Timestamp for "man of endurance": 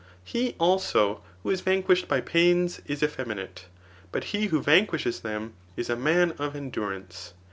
5.95-7.35